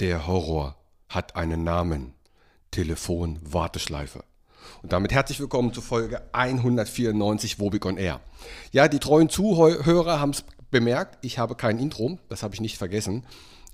Der 0.00 0.26
Horror 0.26 0.76
hat 1.08 1.36
einen 1.36 1.64
Namen. 1.64 2.14
Telefon 2.70 3.38
Warteschleife. 3.42 4.24
Und 4.82 4.92
damit 4.94 5.12
herzlich 5.12 5.38
willkommen 5.38 5.74
zu 5.74 5.82
Folge 5.82 6.22
194 6.32 7.60
Wobig 7.60 7.84
on 7.84 7.98
Air. 7.98 8.20
Ja, 8.70 8.88
die 8.88 8.98
treuen 8.98 9.28
Zuhörer 9.28 10.18
haben 10.18 10.30
es 10.30 10.44
bemerkt, 10.70 11.18
ich 11.22 11.38
habe 11.38 11.56
kein 11.56 11.78
Intro, 11.78 12.18
das 12.30 12.42
habe 12.42 12.54
ich 12.54 12.62
nicht 12.62 12.78
vergessen. 12.78 13.26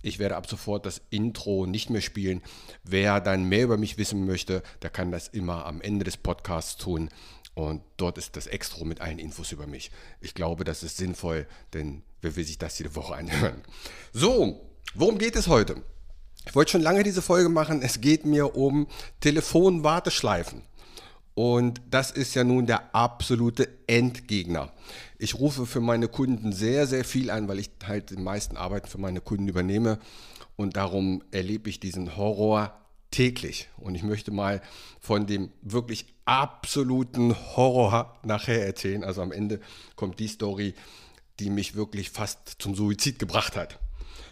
Ich 0.03 0.19
werde 0.19 0.37
ab 0.37 0.49
sofort 0.49 0.87
das 0.87 1.01
Intro 1.11 1.67
nicht 1.67 1.91
mehr 1.91 2.01
spielen. 2.01 2.43
Wer 2.85 3.21
dann 3.21 3.45
mehr 3.45 3.65
über 3.65 3.77
mich 3.77 3.99
wissen 3.99 4.27
möchte, 4.27 4.63
der 4.83 4.91
kann 4.91 5.11
das 5.11 5.29
immer 5.29 5.67
am 5.67 5.81
Ende 5.81 6.05
des 6.05 6.17
Podcasts 6.17 6.77
tun. 6.77 7.11
Und 7.55 7.83
dort 7.97 8.19
ist 8.19 8.37
das 8.37 8.47
Extra 8.47 8.85
mit 8.85 9.01
allen 9.01 9.19
Infos 9.19 9.51
über 9.51 9.67
mich. 9.67 9.91
Ich 10.21 10.35
glaube, 10.35 10.63
das 10.63 10.85
ist 10.85 10.97
sinnvoll, 10.97 11.47
denn 11.75 12.03
wer 12.21 12.37
will 12.37 12.45
sich 12.45 12.59
das 12.59 12.79
jede 12.79 12.95
Woche 12.95 13.17
anhören? 13.17 13.63
So, 14.13 14.61
worum 14.95 15.19
geht 15.19 15.35
es 15.35 15.49
heute? 15.49 15.83
Ich 16.47 16.55
wollte 16.55 16.71
schon 16.71 16.83
lange 16.83 17.03
diese 17.03 17.21
Folge 17.21 17.49
machen. 17.49 17.83
Es 17.83 18.01
geht 18.01 18.25
mir 18.25 18.57
um 18.57 18.87
Telefonwarteschleifen. 19.21 20.63
Und 21.39 21.83
das 21.89 22.11
ist 22.11 22.35
ja 22.35 22.43
nun 22.43 22.67
der 22.67 22.93
absolute 22.97 23.69
Endgegner. 23.87 24.73
Ich 25.19 25.37
rufe 25.37 25.67
für 25.67 25.79
meine 25.79 26.09
Kunden 26.09 26.51
sehr, 26.53 26.89
sehr 26.89 27.05
viel 27.05 27.31
an, 27.31 27.47
weil 27.47 27.61
ich 27.61 27.71
halt 27.87 28.11
die 28.11 28.17
meisten 28.17 28.57
Arbeiten 28.57 28.89
für 28.89 28.99
meine 28.99 29.21
Kunden 29.21 29.47
übernehme. 29.47 30.01
Und 30.57 30.75
darum 30.75 31.23
erlebe 31.31 31.71
ich 31.71 31.79
diesen 31.79 32.17
Horror 32.17 32.77
täglich. 33.13 33.69
Und 33.77 33.95
ich 33.95 34.03
möchte 34.03 34.33
mal 34.33 34.61
von 34.99 35.29
dem 35.29 35.53
wirklich 35.63 36.07
absoluten 36.25 37.37
Horror 37.55 38.19
nachher 38.25 38.67
erzählen. 38.67 39.05
Also 39.05 39.23
am 39.23 39.31
Ende 39.31 39.61
kommt 39.95 40.19
die 40.19 40.27
Story, 40.27 40.75
die 41.39 41.51
mich 41.51 41.77
wirklich 41.77 42.11
fast 42.11 42.57
zum 42.59 42.75
Suizid 42.75 43.21
gebracht 43.21 43.55
hat. 43.55 43.79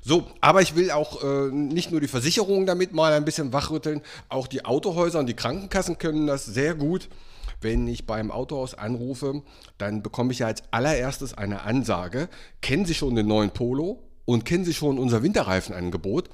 So, 0.02 0.26
aber 0.40 0.62
ich 0.62 0.76
will 0.76 0.90
auch 0.90 1.22
äh, 1.22 1.50
nicht 1.50 1.90
nur 1.90 2.00
die 2.00 2.08
Versicherungen 2.08 2.66
damit 2.66 2.92
mal 2.92 3.12
ein 3.12 3.24
bisschen 3.24 3.52
wachrütteln, 3.52 4.02
auch 4.28 4.46
die 4.46 4.64
Autohäuser 4.64 5.18
und 5.18 5.26
die 5.26 5.34
Krankenkassen 5.34 5.98
können 5.98 6.26
das 6.26 6.44
sehr 6.46 6.74
gut. 6.74 7.08
Wenn 7.60 7.88
ich 7.88 8.06
beim 8.06 8.30
Autohaus 8.30 8.74
anrufe, 8.74 9.42
dann 9.78 10.02
bekomme 10.02 10.32
ich 10.32 10.40
ja 10.40 10.46
als 10.46 10.62
allererstes 10.70 11.34
eine 11.34 11.62
Ansage, 11.62 12.28
kennen 12.60 12.84
Sie 12.84 12.94
schon 12.94 13.14
den 13.14 13.26
neuen 13.26 13.50
Polo 13.50 14.02
und 14.26 14.44
kennen 14.44 14.64
Sie 14.64 14.74
schon 14.74 14.98
unser 14.98 15.22
Winterreifenangebot? 15.22 16.28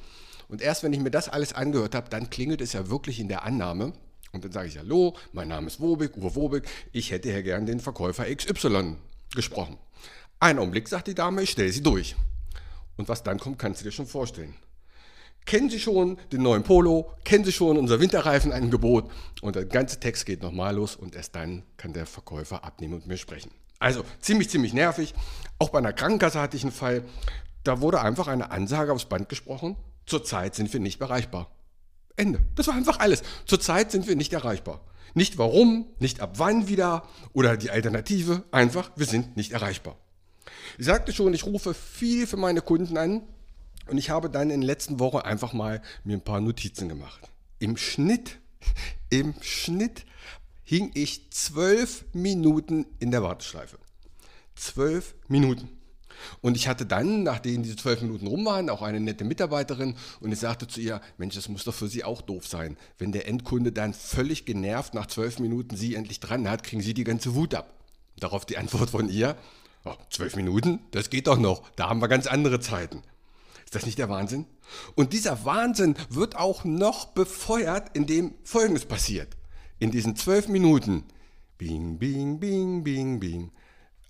Und 0.49 0.61
erst 0.61 0.83
wenn 0.83 0.93
ich 0.93 1.01
mir 1.01 1.11
das 1.11 1.29
alles 1.29 1.53
angehört 1.53 1.95
habe, 1.95 2.11
dann 2.11 2.29
klingelt 2.29 2.61
es 2.61 2.73
ja 2.73 2.91
wirklich 2.91 3.21
in 3.21 3.29
der 3.29 3.45
Annahme. 3.45 3.93
Und 4.33 4.45
dann 4.45 4.53
sage 4.53 4.69
ich, 4.69 4.79
hallo, 4.79 5.15
mein 5.33 5.49
Name 5.49 5.67
ist 5.67 5.81
Wobig, 5.81 6.17
Uwe 6.17 6.35
Wobig, 6.35 6.65
ich 6.93 7.11
hätte 7.11 7.31
ja 7.31 7.41
gern 7.41 7.67
den 7.67 7.81
Verkäufer 7.81 8.25
XY 8.35 8.97
gesprochen. 9.35 9.79
Ein 10.41 10.59
Augenblick, 10.59 10.89
sagt 10.89 11.07
die 11.07 11.15
Dame, 11.15 11.43
ich 11.43 11.51
stelle 11.51 11.73
sie 11.73 11.83
durch. 11.83 12.17
Und 13.03 13.09
was 13.09 13.25
dann 13.25 13.41
kommt, 13.41 13.59
kannst 13.59 13.81
du 13.81 13.85
dir 13.85 13.91
schon 13.91 14.07
vorstellen. 14.07 14.55
Kennen 15.45 15.69
Sie 15.69 15.81
schon 15.81 16.19
den 16.31 16.41
neuen 16.41 16.63
Polo? 16.63 17.11
Kennen 17.25 17.45
Sie 17.45 17.51
schon 17.51 17.77
unser 17.77 17.99
Winterreifenangebot? 17.99 19.11
Und 19.41 19.57
der 19.57 19.65
ganze 19.65 19.99
Text 19.99 20.25
geht 20.25 20.41
nochmal 20.41 20.77
los 20.77 20.95
und 20.95 21.17
erst 21.17 21.35
dann 21.35 21.65
kann 21.77 21.93
der 21.93 22.07
Verkäufer 22.07 22.63
abnehmen 22.63 22.95
und 22.95 23.09
mir 23.09 23.17
sprechen. 23.17 23.51
Also 23.81 24.05
ziemlich, 24.21 24.51
ziemlich 24.51 24.73
nervig. 24.73 25.15
Auch 25.59 25.71
bei 25.71 25.79
einer 25.79 25.93
Krankenkasse 25.93 26.41
hatte 26.41 26.57
ich 26.57 26.63
einen 26.63 26.71
Fall. 26.71 27.03
Da 27.65 27.81
wurde 27.81 28.01
einfach 28.01 28.29
eine 28.29 28.53
Ansage 28.53 28.93
aufs 28.93 29.07
Band 29.07 29.29
gesprochen. 29.29 29.75
Zurzeit 30.07 30.55
sind 30.55 30.73
wir 30.73 30.79
nicht 30.79 31.01
erreichbar. 31.01 31.51
Ende. 32.15 32.39
Das 32.55 32.69
war 32.69 32.77
einfach 32.77 33.01
alles. 33.01 33.25
Zurzeit 33.47 33.91
sind 33.91 34.07
wir 34.07 34.15
nicht 34.15 34.33
erreichbar. 34.33 34.81
Nicht 35.15 35.39
warum, 35.39 35.87
nicht 35.99 36.21
ab 36.21 36.35
wann 36.37 36.69
wieder 36.69 37.03
oder 37.33 37.57
die 37.57 37.73
Alternative. 37.73 38.45
Einfach, 38.53 38.93
wir 38.95 39.07
sind 39.07 39.37
nicht 39.37 39.51
erreichbar. 39.51 39.97
Ich 40.79 40.87
sagte 40.87 41.13
schon, 41.13 41.35
ich 41.35 41.45
rufe 41.45 41.75
viel 41.75 42.27
für 42.27 42.37
meine 42.37 42.63
Kunden 42.63 42.97
an 42.97 43.23
und 43.89 43.99
ich 43.99 44.11
habe 44.11 44.31
dann 44.31 44.51
in 44.51 44.61
der 44.61 44.67
letzten 44.67 45.01
Woche 45.01 45.25
einfach 45.25 45.53
mal 45.53 45.83
mir 46.05 46.17
ein 46.17 46.25
paar 46.25 46.41
Notizen 46.41 46.89
gemacht. 46.89 47.31
Im 47.59 47.77
Schnitt, 47.77 48.39
im 49.11 49.35
Schnitt 49.41 50.05
hing 50.65 50.91
ich 50.95 51.31
zwölf 51.31 52.05
Minuten 52.13 52.87
in 52.99 53.11
der 53.11 53.23
Warteschleife. 53.23 53.79
Zwölf 54.55 55.15
Minuten. 55.29 55.69
Und 56.41 56.57
ich 56.57 56.69
hatte 56.69 56.87
dann, 56.87 57.25
nachdem 57.25 57.63
diese 57.63 57.77
zwölf 57.77 58.01
Minuten 58.01 58.27
rum 58.27 58.45
waren, 58.45 58.71
auch 58.71 58.83
eine 58.83 59.01
nette 59.01 59.25
Mitarbeiterin 59.25 59.97
und 60.21 60.33
ich 60.33 60.39
sagte 60.39 60.69
zu 60.69 60.81
ihr, 60.81 61.01
Mensch, 61.19 61.35
das 61.35 61.49
muss 61.49 61.65
doch 61.65 61.75
für 61.75 61.89
Sie 61.89 62.05
auch 62.05 62.23
doof 62.23 62.47
sein. 62.47 62.77
Wenn 62.99 63.13
der 63.13 63.27
Endkunde 63.27 63.73
dann 63.73 63.93
völlig 63.93 64.45
genervt 64.45 64.95
nach 64.95 65.07
zwölf 65.07 65.39
Minuten 65.39 65.77
Sie 65.77 65.95
endlich 65.95 66.21
dran 66.21 66.49
hat, 66.49 66.63
kriegen 66.63 66.83
Sie 66.83 66.95
die 66.95 67.05
ganze 67.05 67.35
Wut 67.35 67.55
ab. 67.55 67.75
Darauf 68.19 68.45
die 68.45 68.59
Antwort 68.59 68.91
von 68.91 69.09
ihr, 69.09 69.37
Oh, 69.85 69.95
zwölf 70.11 70.37
Minuten? 70.37 70.81
Das 70.93 71.11
geht 71.11 71.27
doch 71.27 71.39
noch. 71.39 71.69
Da 71.77 71.89
haben 71.89 72.01
wir 72.01 72.09
ganz 72.09 72.27
andere 72.27 72.61
Zeiten. 72.61 73.03
Ist 73.65 73.75
das 73.75 73.87
nicht 73.87 73.99
der 73.99 74.09
Wahnsinn? 74.09 74.47
Und 74.95 75.13
dieser 75.13 75.45
Wahnsinn 75.45 75.97
wird 76.09 76.37
auch 76.37 76.65
noch 76.65 77.07
befeuert, 77.07 77.91
indem 77.97 78.35
Folgendes 78.45 78.85
passiert. 78.85 79.37
In 79.79 79.91
diesen 79.91 80.15
zwölf 80.15 80.49
Minuten, 80.49 81.05
bing, 81.59 81.99
bing, 81.99 82.39
bing, 82.39 82.85
bing, 82.85 83.19
bing, 83.19 83.51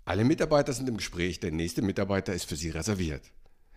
alle 0.05 0.25
Mitarbeiter 0.25 0.73
sind 0.73 0.89
im 0.89 0.97
Gespräch, 0.97 1.41
der 1.41 1.53
nächste 1.53 1.81
Mitarbeiter 1.81 2.35
ist 2.35 2.47
für 2.47 2.57
sie 2.57 2.71
reserviert. 2.71 3.23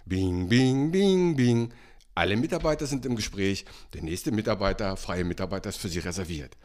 Bing, 0.05 0.49
bing, 0.49 0.91
bing, 0.91 1.35
bing, 1.35 1.71
alle 2.15 2.35
Mitarbeiter 2.35 2.87
sind 2.87 3.05
im 3.05 3.15
Gespräch, 3.15 3.65
der 3.93 4.01
nächste 4.01 4.31
Mitarbeiter, 4.31 4.97
freie 4.97 5.23
Mitarbeiter 5.23 5.69
ist 5.69 5.77
für 5.77 5.89
sie 5.89 5.99
reserviert. 5.99 6.57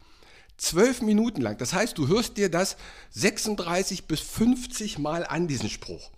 Zwölf 0.60 1.00
Minuten 1.00 1.40
lang. 1.40 1.56
Das 1.56 1.72
heißt, 1.72 1.96
du 1.96 2.06
hörst 2.06 2.36
dir 2.36 2.50
das 2.50 2.76
36 3.12 4.06
bis 4.06 4.20
50 4.20 4.98
Mal 4.98 5.24
an, 5.26 5.48
diesen 5.48 5.70
Spruch. 5.70 6.10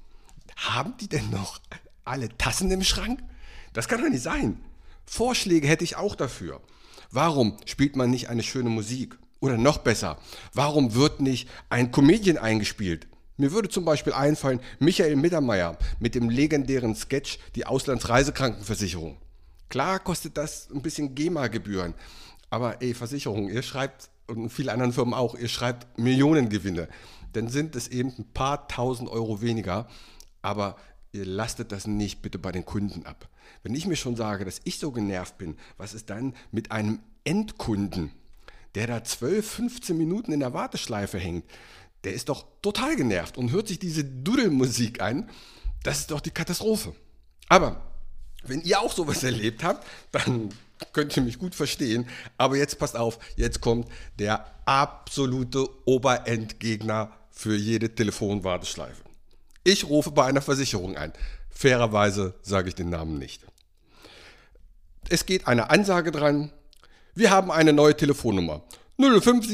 Haben 0.56 0.96
die 1.00 1.08
denn 1.08 1.30
noch 1.30 1.60
alle 2.04 2.28
Tassen 2.38 2.68
im 2.72 2.82
Schrank? 2.82 3.22
Das 3.72 3.86
kann 3.86 4.02
doch 4.02 4.08
nicht 4.08 4.24
sein. 4.24 4.60
Vorschläge 5.06 5.68
hätte 5.68 5.84
ich 5.84 5.94
auch 5.94 6.16
dafür. 6.16 6.60
Warum 7.12 7.56
spielt 7.66 7.94
man 7.94 8.10
nicht 8.10 8.30
eine 8.30 8.42
schöne 8.42 8.68
Musik? 8.68 9.16
Oder 9.38 9.56
noch 9.58 9.78
besser, 9.78 10.18
warum 10.52 10.94
wird 10.94 11.20
nicht 11.20 11.48
ein 11.70 11.92
Comedian 11.92 12.36
eingespielt? 12.36 13.06
Mir 13.36 13.52
würde 13.52 13.68
zum 13.68 13.84
Beispiel 13.84 14.12
einfallen, 14.12 14.60
Michael 14.80 15.14
Mittermeier 15.14 15.78
mit 16.00 16.16
dem 16.16 16.28
legendären 16.28 16.96
Sketch 16.96 17.38
Die 17.54 17.64
Auslandsreisekrankenversicherung. 17.64 19.18
Klar 19.68 20.00
kostet 20.00 20.36
das 20.36 20.68
ein 20.70 20.82
bisschen 20.82 21.14
GEMA-Gebühren, 21.14 21.94
aber 22.50 22.82
ey, 22.82 22.92
Versicherung, 22.92 23.48
ihr 23.48 23.62
schreibt 23.62 24.10
und 24.40 24.50
viele 24.50 24.72
anderen 24.72 24.92
Firmen 24.92 25.14
auch, 25.14 25.34
ihr 25.34 25.48
schreibt 25.48 25.98
Millionengewinne, 25.98 26.88
dann 27.32 27.48
sind 27.48 27.76
es 27.76 27.88
eben 27.88 28.12
ein 28.18 28.26
paar 28.32 28.68
tausend 28.68 29.08
Euro 29.08 29.40
weniger, 29.40 29.88
aber 30.42 30.76
ihr 31.12 31.24
lastet 31.26 31.72
das 31.72 31.86
nicht 31.86 32.22
bitte 32.22 32.38
bei 32.38 32.52
den 32.52 32.64
Kunden 32.64 33.06
ab. 33.06 33.28
Wenn 33.62 33.74
ich 33.74 33.86
mir 33.86 33.96
schon 33.96 34.16
sage, 34.16 34.44
dass 34.44 34.60
ich 34.64 34.78
so 34.78 34.90
genervt 34.90 35.38
bin, 35.38 35.56
was 35.76 35.94
ist 35.94 36.10
dann 36.10 36.34
mit 36.50 36.72
einem 36.72 37.00
Endkunden, 37.24 38.10
der 38.74 38.86
da 38.86 39.04
12, 39.04 39.48
15 39.48 39.96
Minuten 39.96 40.32
in 40.32 40.40
der 40.40 40.54
Warteschleife 40.54 41.18
hängt? 41.18 41.44
Der 42.04 42.12
ist 42.12 42.28
doch 42.28 42.44
total 42.62 42.96
genervt 42.96 43.38
und 43.38 43.52
hört 43.52 43.68
sich 43.68 43.78
diese 43.78 44.04
Dudelmusik 44.04 45.00
an. 45.00 45.28
Das 45.84 46.00
ist 46.00 46.10
doch 46.10 46.20
die 46.20 46.30
Katastrophe. 46.30 46.94
Aber 47.48 47.82
wenn 48.44 48.62
ihr 48.62 48.80
auch 48.80 48.92
sowas 48.92 49.22
erlebt 49.22 49.62
habt, 49.62 49.86
dann 50.10 50.48
könnt 50.92 51.16
ihr 51.16 51.22
mich 51.22 51.38
gut 51.38 51.54
verstehen. 51.54 52.06
Aber 52.38 52.56
jetzt 52.56 52.78
passt 52.78 52.96
auf, 52.96 53.18
jetzt 53.36 53.60
kommt 53.60 53.88
der 54.18 54.46
absolute 54.64 55.68
Oberendgegner 55.84 57.12
für 57.30 57.56
jede 57.56 57.94
Telefonwarteschleife. 57.94 59.02
Ich 59.64 59.84
rufe 59.88 60.10
bei 60.10 60.24
einer 60.24 60.42
Versicherung 60.42 60.96
ein. 60.96 61.12
Fairerweise 61.50 62.34
sage 62.42 62.68
ich 62.68 62.74
den 62.74 62.90
Namen 62.90 63.18
nicht. 63.18 63.42
Es 65.08 65.26
geht 65.26 65.46
eine 65.46 65.70
Ansage 65.70 66.10
dran. 66.10 66.52
Wir 67.14 67.30
haben 67.30 67.50
eine 67.50 67.72
neue 67.72 67.96
Telefonnummer. 67.96 68.62
05 68.98 69.46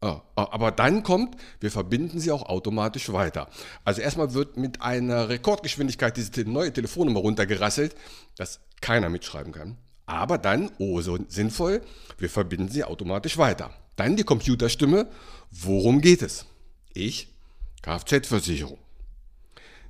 73 0.00 0.28
37 0.30 0.30
37. 0.30 0.32
Aber 0.34 0.70
dann 0.70 1.02
kommt, 1.02 1.36
wir 1.60 1.70
verbinden 1.70 2.20
sie 2.20 2.30
auch 2.30 2.42
automatisch 2.42 3.12
weiter. 3.12 3.48
Also 3.84 4.00
erstmal 4.00 4.34
wird 4.34 4.56
mit 4.56 4.82
einer 4.82 5.28
Rekordgeschwindigkeit 5.28 6.16
diese 6.16 6.42
neue 6.42 6.72
Telefonnummer 6.72 7.20
runtergerasselt, 7.20 7.94
dass 8.36 8.60
keiner 8.80 9.08
mitschreiben 9.08 9.52
kann. 9.52 9.76
Aber 10.06 10.38
dann, 10.38 10.70
oh 10.78 11.00
so 11.00 11.18
sinnvoll, 11.28 11.82
wir 12.16 12.30
verbinden 12.30 12.68
sie 12.68 12.84
automatisch 12.84 13.36
weiter. 13.36 13.74
Dann 13.96 14.16
die 14.16 14.24
Computerstimme, 14.24 15.08
worum 15.50 16.00
geht 16.00 16.22
es? 16.22 16.46
Ich, 16.94 17.34
Kfz-Versicherung. 17.82 18.78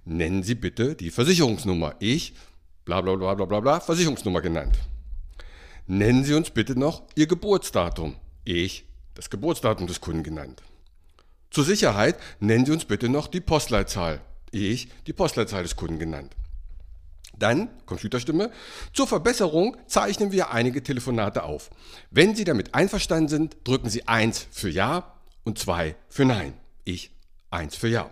Nennen 0.04 0.42
Sie 0.42 0.54
bitte 0.54 0.94
die 0.94 1.10
Versicherungsnummer. 1.10 1.94
Ich, 1.98 2.32
bla 2.86 3.02
bla 3.02 3.14
bla 3.14 3.34
bla 3.34 3.44
bla 3.44 3.60
bla, 3.60 3.80
Versicherungsnummer 3.80 4.40
genannt. 4.40 4.78
Nennen 5.86 6.24
Sie 6.24 6.32
uns 6.32 6.50
bitte 6.50 6.78
noch 6.78 7.02
Ihr 7.14 7.26
Geburtsdatum. 7.26 8.16
Ich, 8.44 8.87
das 9.18 9.30
Geburtsdatum 9.30 9.88
des 9.88 10.00
Kunden 10.00 10.22
genannt. 10.22 10.62
Zur 11.50 11.64
Sicherheit 11.64 12.16
nennen 12.38 12.64
Sie 12.64 12.70
uns 12.70 12.84
bitte 12.84 13.08
noch 13.08 13.26
die 13.26 13.40
Postleitzahl. 13.40 14.20
Ich 14.52 14.88
die 15.08 15.12
Postleitzahl 15.12 15.64
des 15.64 15.74
Kunden 15.74 15.98
genannt. 15.98 16.36
Dann, 17.36 17.68
Computerstimme, 17.84 18.52
zur 18.92 19.08
Verbesserung 19.08 19.76
zeichnen 19.88 20.30
wir 20.30 20.52
einige 20.52 20.84
Telefonate 20.84 21.42
auf. 21.42 21.70
Wenn 22.12 22.36
Sie 22.36 22.44
damit 22.44 22.76
einverstanden 22.76 23.28
sind, 23.28 23.56
drücken 23.64 23.90
Sie 23.90 24.06
1 24.06 24.46
für 24.52 24.70
Ja 24.70 25.14
und 25.42 25.58
2 25.58 25.96
für 26.08 26.24
Nein. 26.24 26.54
Ich 26.84 27.10
1 27.50 27.74
für 27.74 27.88
Ja. 27.88 28.10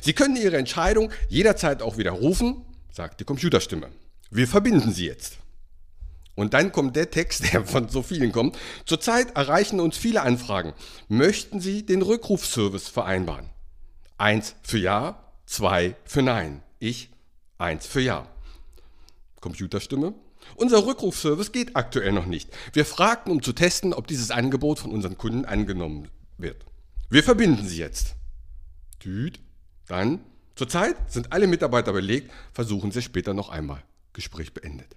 Sie 0.00 0.14
können 0.14 0.34
Ihre 0.34 0.56
Entscheidung 0.56 1.12
jederzeit 1.28 1.80
auch 1.80 1.96
widerrufen, 1.96 2.64
sagt 2.90 3.20
die 3.20 3.24
Computerstimme. 3.24 3.88
Wir 4.30 4.48
verbinden 4.48 4.92
Sie 4.92 5.06
jetzt. 5.06 5.38
Und 6.34 6.54
dann 6.54 6.72
kommt 6.72 6.96
der 6.96 7.10
Text, 7.10 7.52
der 7.52 7.64
von 7.64 7.88
so 7.88 8.02
vielen 8.02 8.32
kommt. 8.32 8.56
Zurzeit 8.86 9.36
erreichen 9.36 9.80
uns 9.80 9.96
viele 9.96 10.22
Anfragen. 10.22 10.72
Möchten 11.08 11.60
Sie 11.60 11.84
den 11.84 12.02
Rückrufservice 12.02 12.88
vereinbaren? 12.88 13.50
Eins 14.18 14.54
für 14.62 14.78
Ja, 14.78 15.22
zwei 15.46 15.96
für 16.04 16.22
Nein. 16.22 16.62
Ich 16.78 17.10
eins 17.58 17.86
für 17.86 18.00
Ja. 18.00 18.26
Computerstimme. 19.40 20.14
Unser 20.56 20.86
Rückrufservice 20.86 21.52
geht 21.52 21.76
aktuell 21.76 22.12
noch 22.12 22.26
nicht. 22.26 22.48
Wir 22.72 22.84
fragten, 22.84 23.32
um 23.32 23.42
zu 23.42 23.52
testen, 23.52 23.92
ob 23.92 24.06
dieses 24.06 24.30
Angebot 24.30 24.78
von 24.78 24.90
unseren 24.90 25.18
Kunden 25.18 25.44
angenommen 25.44 26.08
wird. 26.38 26.64
Wir 27.10 27.22
verbinden 27.22 27.66
Sie 27.66 27.78
jetzt. 27.78 28.14
Düt. 29.04 29.40
Dann. 29.86 30.20
Zurzeit 30.54 30.96
sind 31.10 31.32
alle 31.32 31.46
Mitarbeiter 31.46 31.92
belegt. 31.92 32.30
Versuchen 32.52 32.90
Sie 32.90 33.02
später 33.02 33.34
noch 33.34 33.48
einmal. 33.48 33.82
Gespräch 34.12 34.52
beendet. 34.52 34.94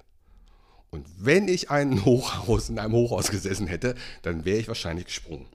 Und 0.91 1.05
wenn 1.17 1.47
ich 1.47 1.71
ein 1.71 2.05
Hochhaus 2.05 2.69
in 2.69 2.79
einem 2.79 2.93
Hochhaus 2.93 3.31
gesessen 3.31 3.67
hätte, 3.67 3.95
dann 4.21 4.45
wäre 4.45 4.59
ich 4.59 4.67
wahrscheinlich 4.67 5.05
gesprungen. 5.05 5.47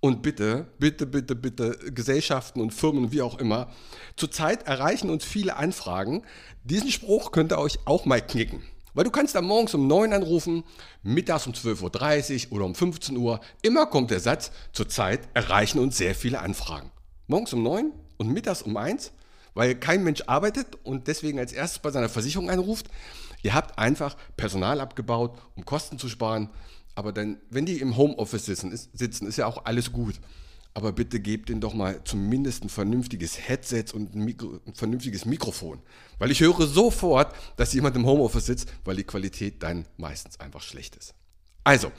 Und 0.00 0.22
bitte, 0.22 0.66
bitte, 0.78 1.06
bitte, 1.06 1.34
bitte, 1.34 1.78
Gesellschaften 1.92 2.62
und 2.62 2.72
Firmen, 2.72 3.12
wie 3.12 3.20
auch 3.20 3.38
immer, 3.38 3.70
zurzeit 4.16 4.66
erreichen 4.66 5.10
uns 5.10 5.24
viele 5.24 5.56
Anfragen. 5.56 6.22
Diesen 6.64 6.90
Spruch 6.90 7.32
könnt 7.32 7.52
ihr 7.52 7.58
euch 7.58 7.78
auch 7.84 8.06
mal 8.06 8.22
knicken. 8.22 8.62
Weil 8.94 9.04
du 9.04 9.10
kannst 9.10 9.34
dann 9.34 9.44
morgens 9.44 9.74
um 9.74 9.86
9 9.86 10.12
anrufen, 10.12 10.64
mittags 11.02 11.46
um 11.46 11.52
12.30 11.52 12.48
Uhr 12.48 12.56
oder 12.56 12.64
um 12.64 12.74
15 12.74 13.16
Uhr. 13.16 13.40
Immer 13.62 13.86
kommt 13.86 14.10
der 14.10 14.20
Satz, 14.20 14.50
zurzeit 14.72 15.20
erreichen 15.34 15.78
uns 15.78 15.98
sehr 15.98 16.14
viele 16.14 16.40
Anfragen. 16.40 16.90
Morgens 17.26 17.52
um 17.52 17.62
9 17.62 17.92
und 18.16 18.32
mittags 18.32 18.62
um 18.62 18.76
1, 18.76 19.12
weil 19.54 19.74
kein 19.74 20.02
Mensch 20.02 20.22
arbeitet 20.26 20.66
und 20.82 21.06
deswegen 21.06 21.38
als 21.38 21.52
erstes 21.52 21.80
bei 21.80 21.90
seiner 21.90 22.08
Versicherung 22.08 22.50
anruft. 22.50 22.86
Ihr 23.42 23.54
habt 23.54 23.78
einfach 23.78 24.16
Personal 24.36 24.80
abgebaut, 24.80 25.38
um 25.56 25.64
Kosten 25.64 25.98
zu 25.98 26.08
sparen. 26.08 26.50
Aber 26.94 27.12
dann, 27.12 27.38
wenn 27.50 27.66
die 27.66 27.80
im 27.80 27.96
Homeoffice 27.96 28.46
sitzen 28.46 28.72
ist, 28.72 28.96
sitzen, 28.96 29.26
ist 29.26 29.36
ja 29.36 29.46
auch 29.46 29.64
alles 29.64 29.92
gut. 29.92 30.16
Aber 30.72 30.92
bitte 30.92 31.18
gebt 31.18 31.50
ihnen 31.50 31.60
doch 31.60 31.74
mal 31.74 32.00
zumindest 32.04 32.62
ein 32.62 32.68
vernünftiges 32.68 33.48
Headset 33.48 33.86
und 33.92 34.14
ein, 34.14 34.24
Mikro, 34.24 34.60
ein, 34.66 34.74
vernünftiges 34.74 35.24
Mikrofon. 35.24 35.80
Weil 36.18 36.30
ich 36.30 36.40
höre 36.40 36.66
sofort, 36.66 37.34
dass 37.56 37.72
jemand 37.72 37.96
im 37.96 38.06
Homeoffice 38.06 38.46
sitzt, 38.46 38.72
weil 38.84 38.96
die 38.96 39.04
Qualität 39.04 39.62
dann 39.62 39.86
meistens 39.96 40.38
einfach 40.38 40.62
schlecht 40.62 40.94
ist. 40.94 41.14
Also, 41.64 41.90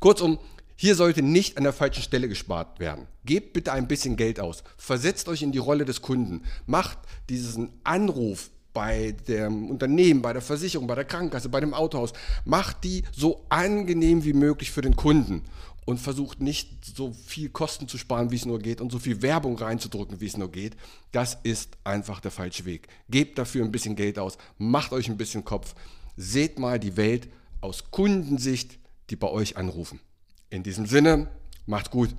kurzum, 0.00 0.38
hier 0.76 0.94
sollte 0.94 1.22
nicht 1.22 1.56
an 1.56 1.64
der 1.64 1.72
falschen 1.72 2.02
Stelle 2.02 2.28
gespart 2.28 2.80
werden. 2.80 3.06
Gebt 3.24 3.52
bitte 3.52 3.72
ein 3.72 3.88
bisschen 3.88 4.16
Geld 4.16 4.40
aus. 4.40 4.64
Versetzt 4.76 5.28
euch 5.28 5.42
in 5.42 5.52
die 5.52 5.58
Rolle 5.58 5.84
des 5.84 6.00
Kunden. 6.00 6.42
Macht 6.66 6.98
diesen 7.28 7.70
Anruf 7.84 8.50
bei 8.72 9.12
dem 9.26 9.70
Unternehmen, 9.70 10.22
bei 10.22 10.32
der 10.32 10.42
Versicherung, 10.42 10.86
bei 10.86 10.94
der 10.94 11.04
Krankenkasse, 11.04 11.48
bei 11.48 11.60
dem 11.60 11.74
Autohaus, 11.74 12.12
macht 12.44 12.84
die 12.84 13.04
so 13.12 13.44
angenehm 13.48 14.24
wie 14.24 14.32
möglich 14.32 14.70
für 14.70 14.82
den 14.82 14.96
Kunden 14.96 15.42
und 15.84 15.98
versucht 15.98 16.40
nicht 16.40 16.84
so 16.84 17.12
viel 17.12 17.48
Kosten 17.48 17.88
zu 17.88 17.98
sparen, 17.98 18.30
wie 18.30 18.36
es 18.36 18.46
nur 18.46 18.58
geht 18.58 18.80
und 18.80 18.92
so 18.92 18.98
viel 18.98 19.22
Werbung 19.22 19.58
reinzudrücken, 19.58 20.20
wie 20.20 20.26
es 20.26 20.36
nur 20.36 20.50
geht. 20.50 20.76
Das 21.12 21.38
ist 21.42 21.76
einfach 21.84 22.20
der 22.20 22.30
falsche 22.30 22.64
Weg. 22.64 22.88
Gebt 23.08 23.38
dafür 23.38 23.64
ein 23.64 23.72
bisschen 23.72 23.96
Geld 23.96 24.18
aus, 24.18 24.38
macht 24.58 24.92
euch 24.92 25.08
ein 25.08 25.16
bisschen 25.16 25.44
Kopf, 25.44 25.74
seht 26.16 26.58
mal 26.58 26.78
die 26.78 26.96
Welt 26.96 27.28
aus 27.60 27.90
Kundensicht, 27.90 28.78
die 29.10 29.16
bei 29.16 29.28
euch 29.28 29.56
anrufen. 29.56 30.00
In 30.48 30.62
diesem 30.62 30.86
Sinne, 30.86 31.28
macht 31.66 31.90
gut 31.90 32.10